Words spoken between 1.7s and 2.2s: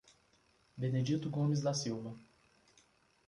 Silva